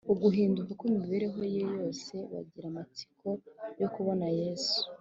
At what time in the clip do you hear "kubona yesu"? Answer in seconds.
3.93-4.79